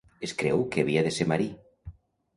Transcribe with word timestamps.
Es 0.27 0.31
creu 0.41 0.63
que 0.75 0.85
havia 0.85 1.05
de 1.09 1.13
ser 1.19 1.31
marí. 1.35 1.49